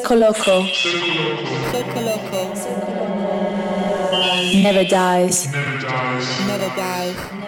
[0.00, 0.64] Circo Loco.
[0.72, 2.54] Circo Loco.
[4.62, 5.46] Never dies.
[5.46, 6.46] Never dies.
[6.46, 7.39] Never dies.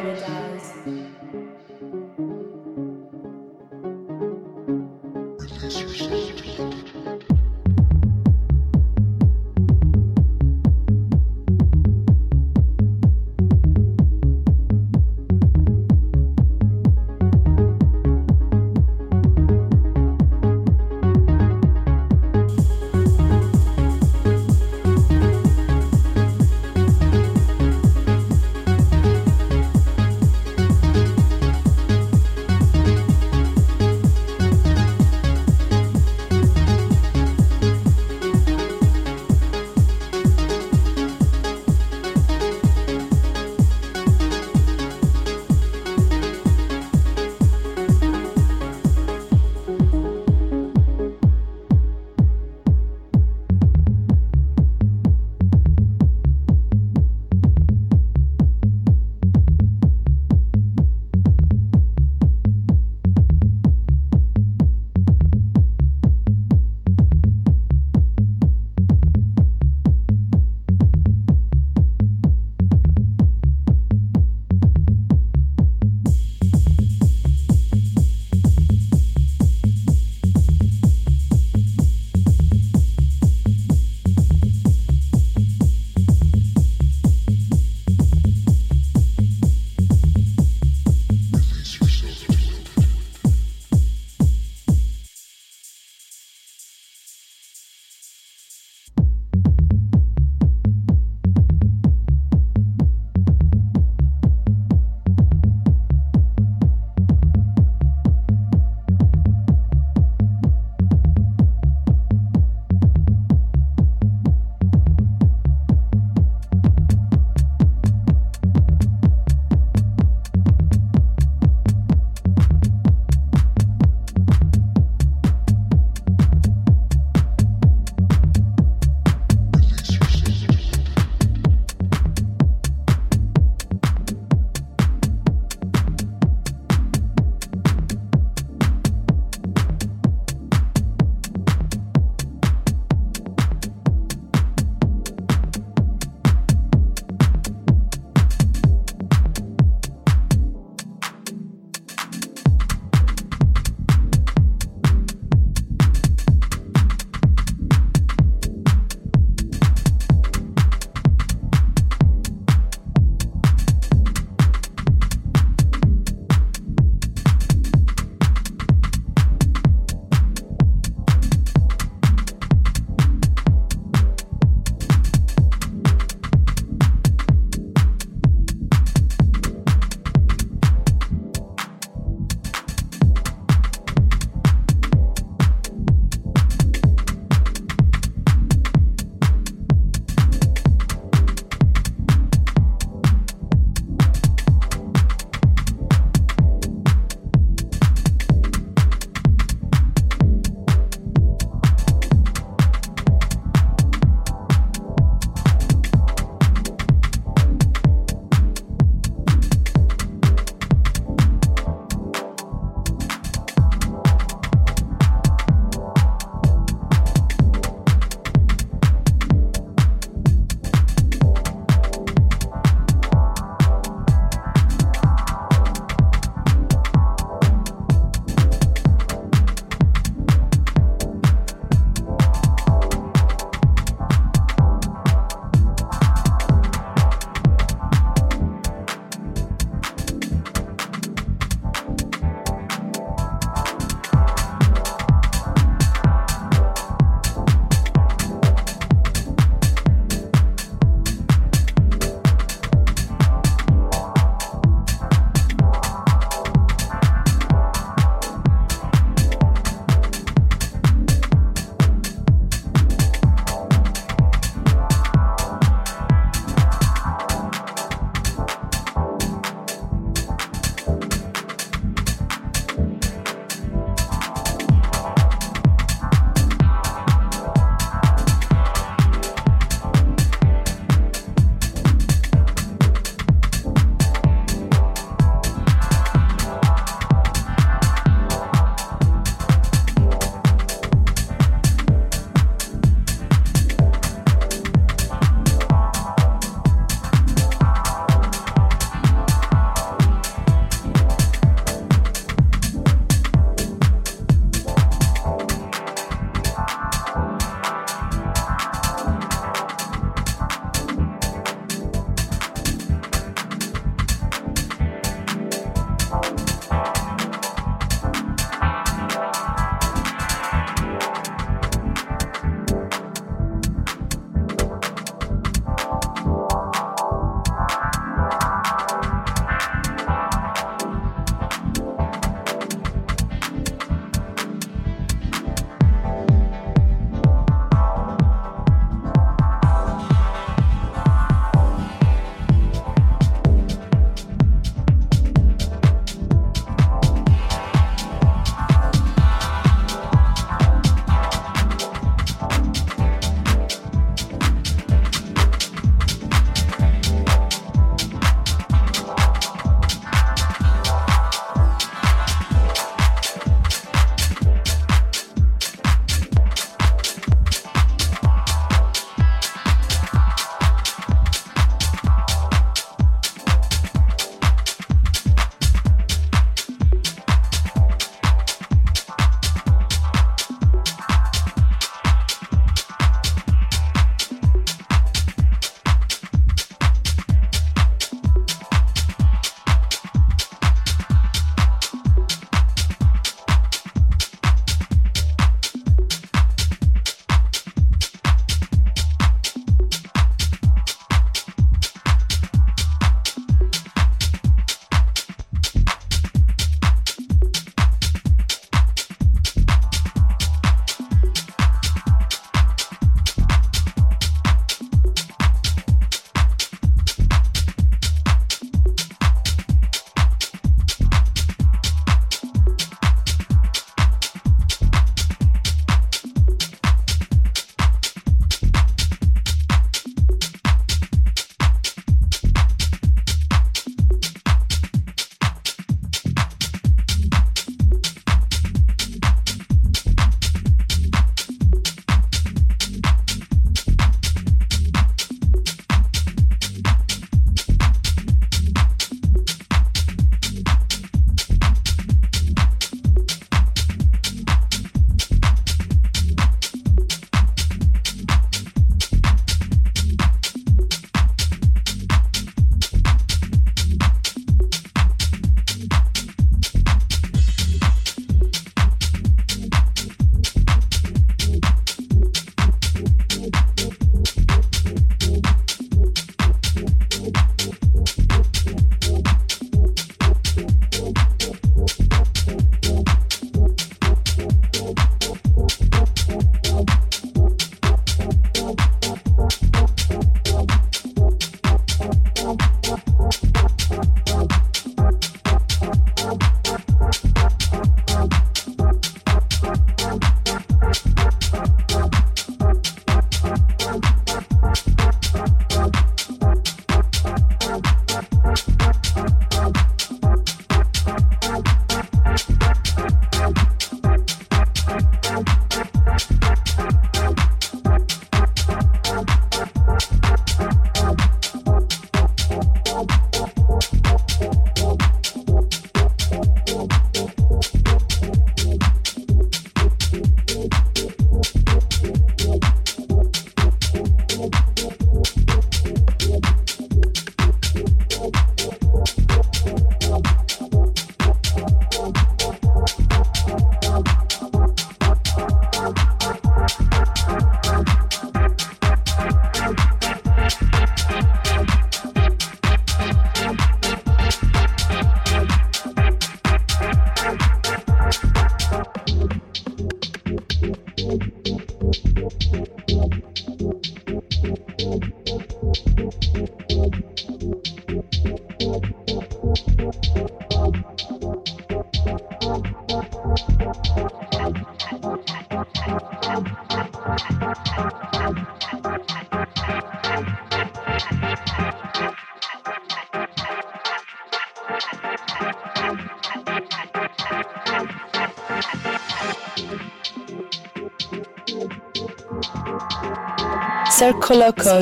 [594.02, 594.80] Circoloco,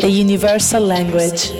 [0.00, 1.55] the universal language.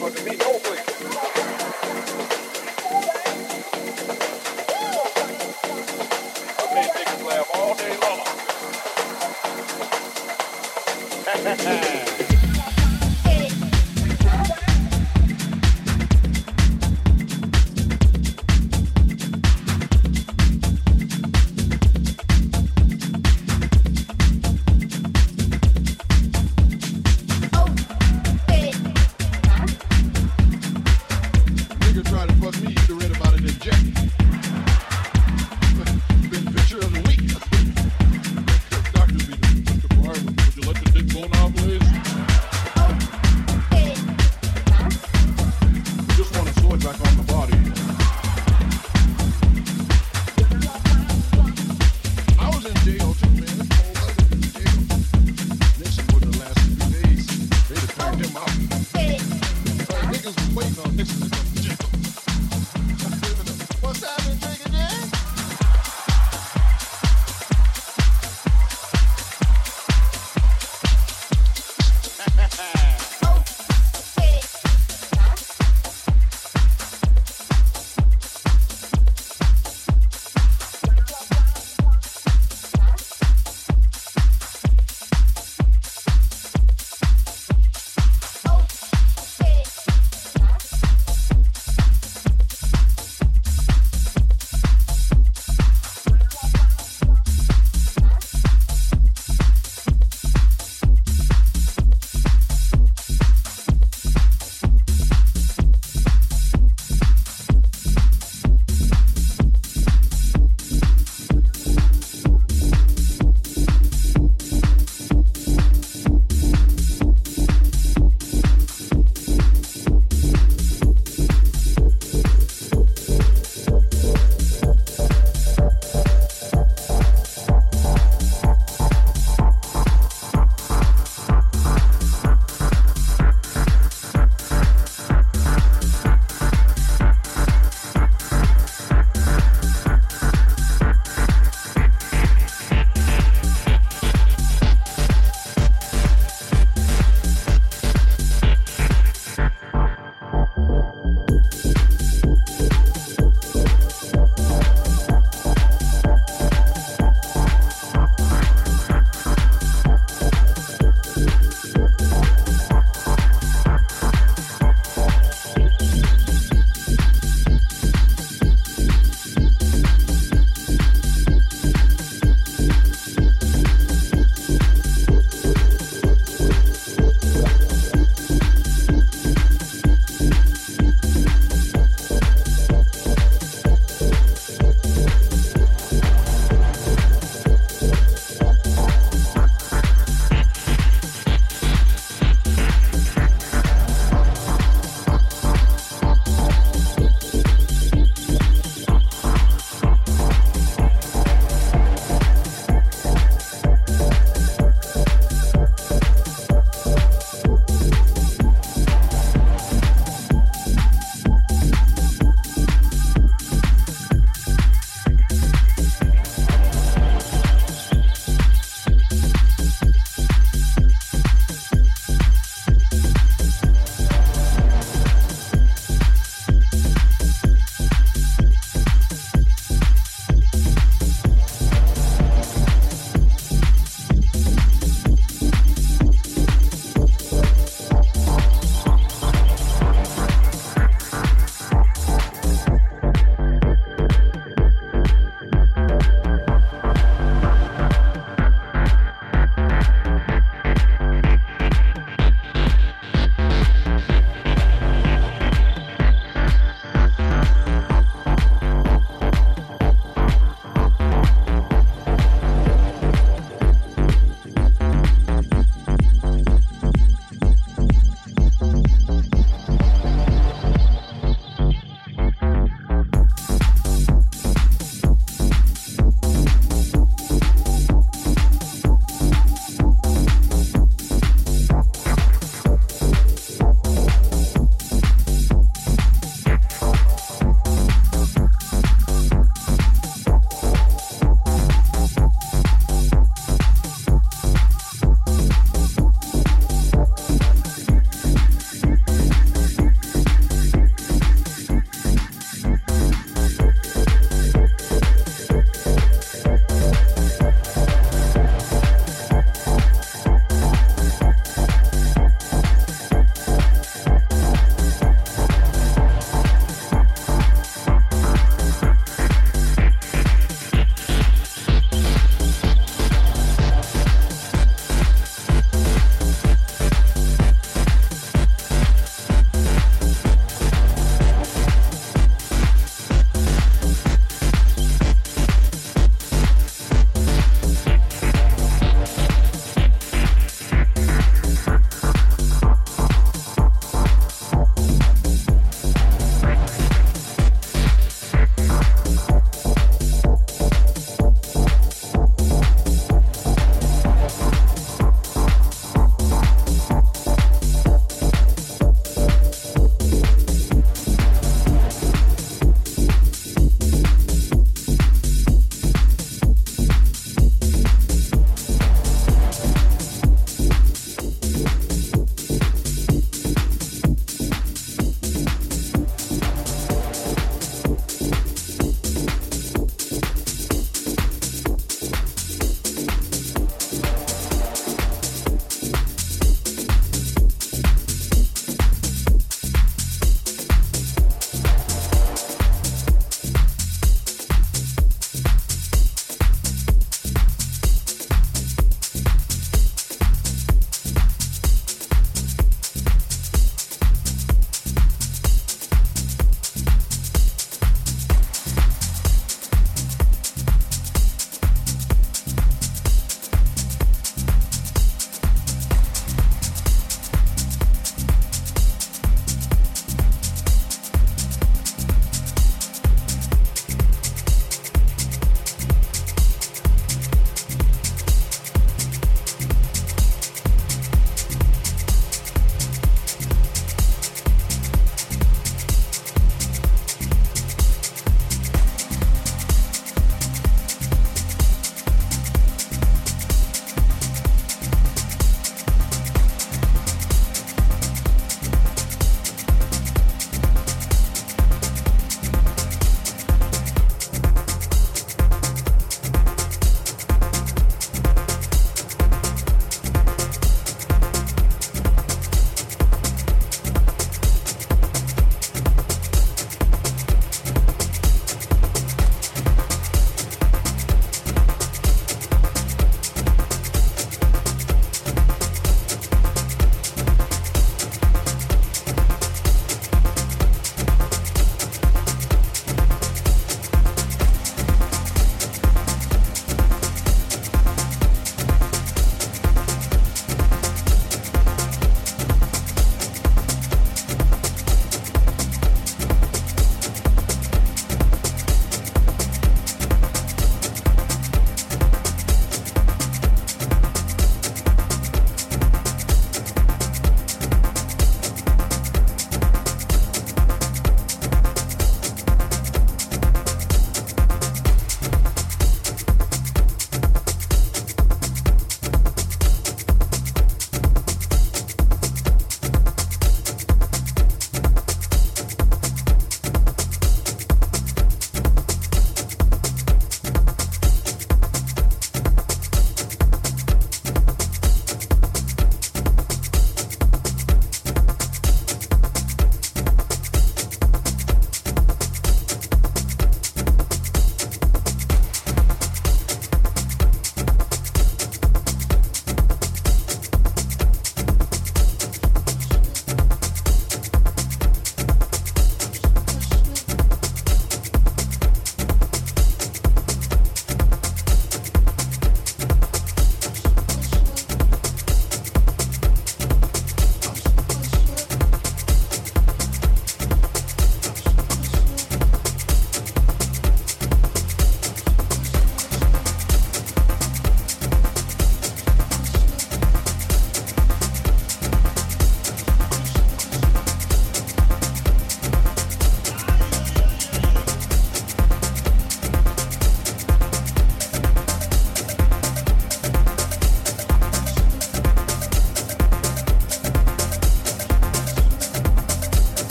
[0.00, 1.17] Would you let the dick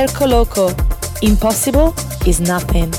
[0.00, 0.72] Circoloco.
[1.20, 1.92] Impossible
[2.24, 2.90] is nothing.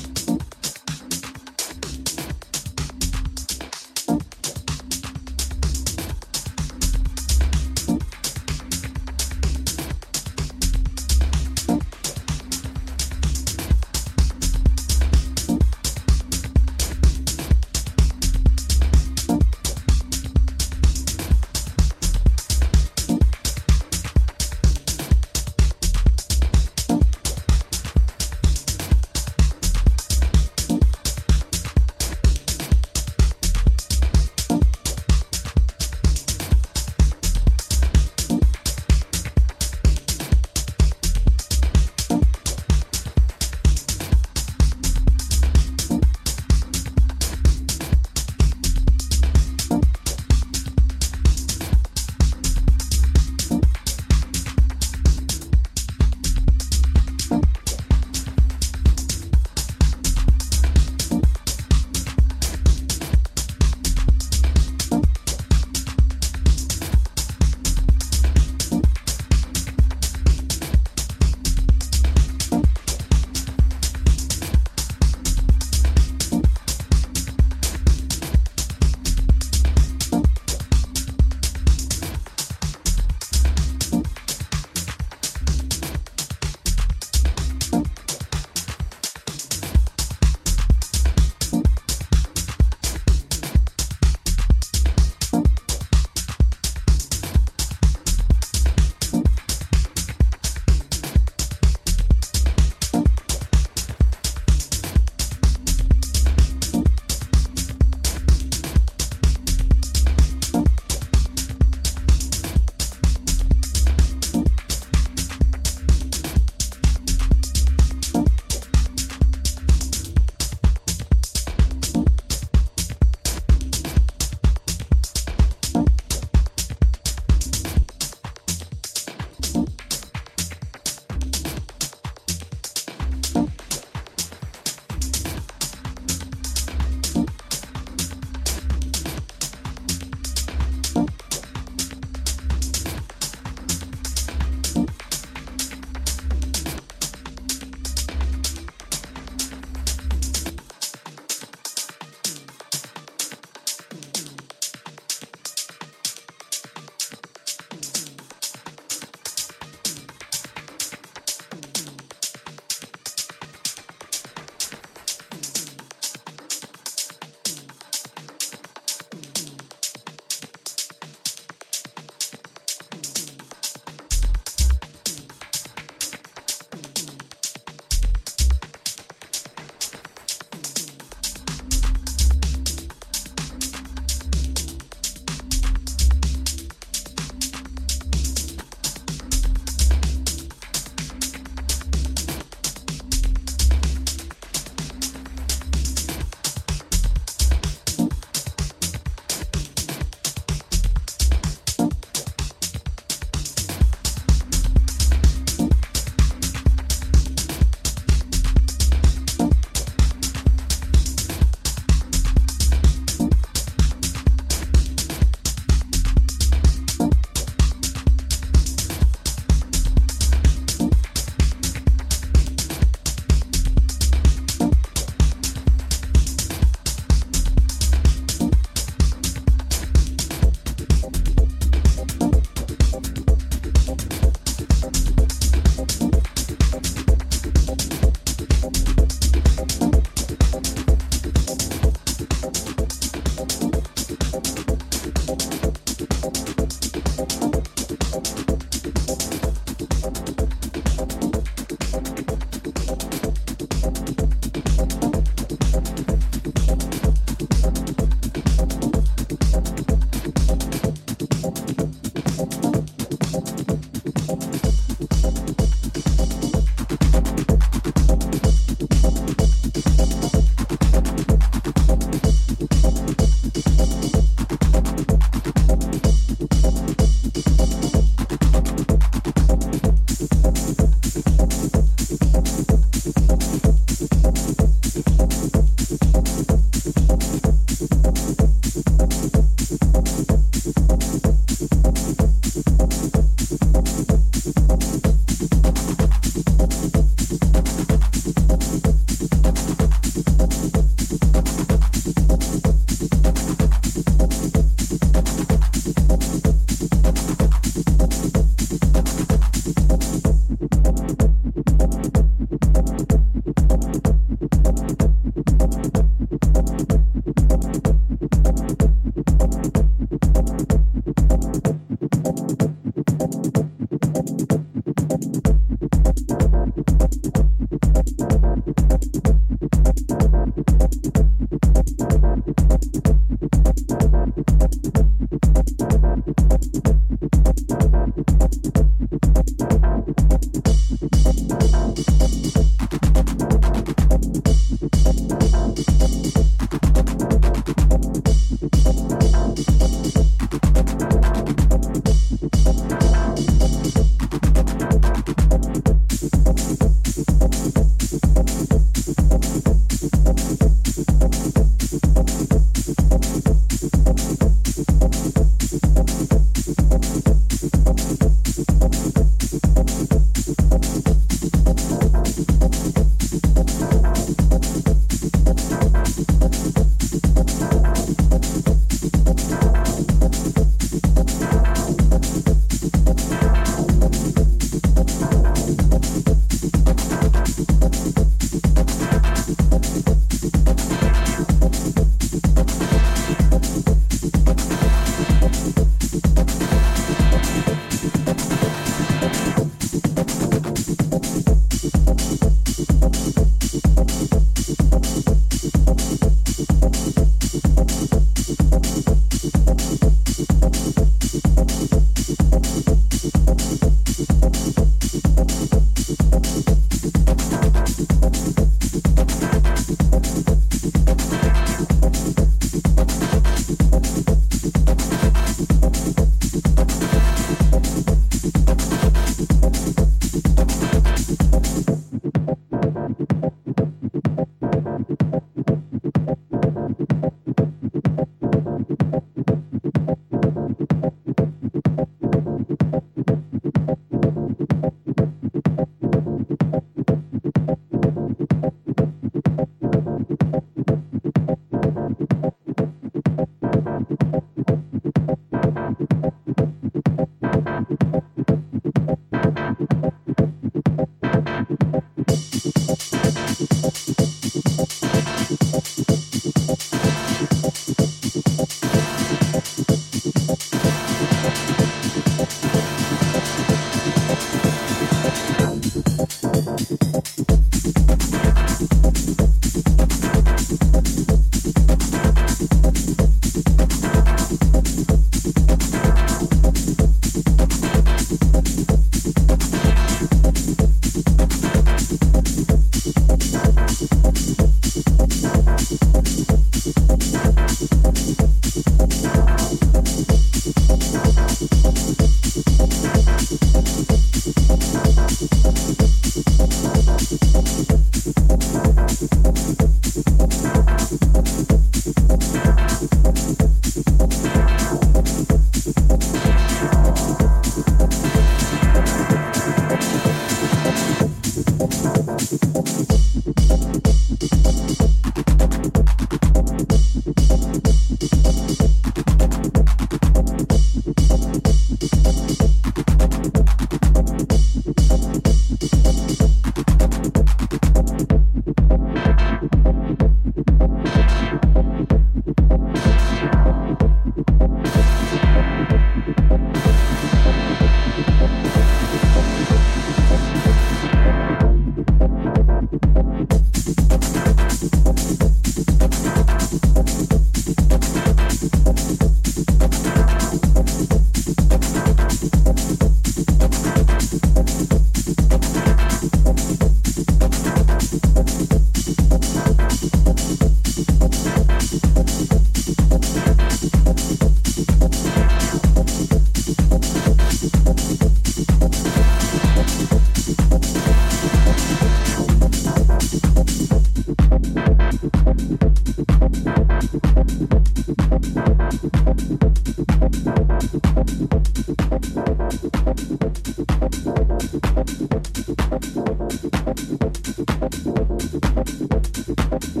[599.42, 600.00] Thank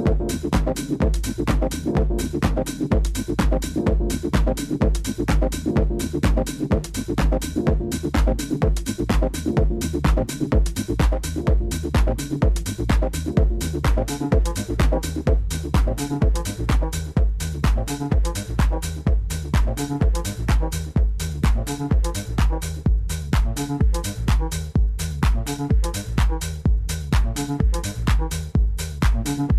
[29.22, 29.50] Thank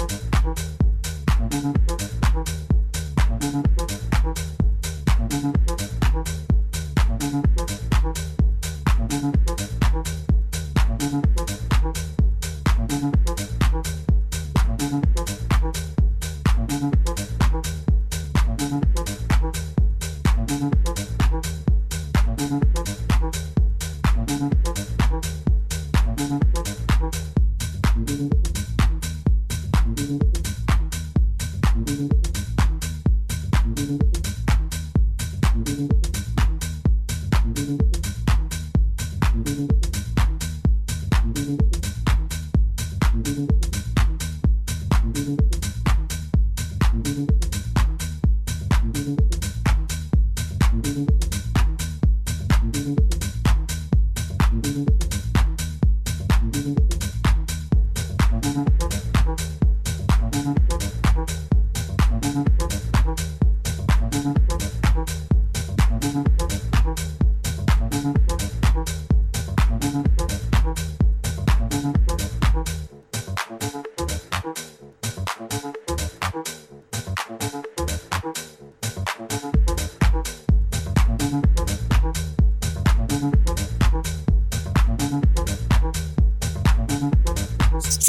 [0.00, 0.05] you.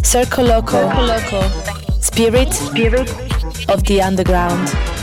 [0.08, 0.78] Circoloco.
[0.78, 2.00] Circo Loco.
[2.00, 2.54] Spirit.
[2.54, 3.10] Spirit
[3.68, 4.97] of the underground.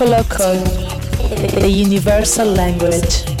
[0.00, 0.54] Loco,
[1.60, 3.33] the universal language.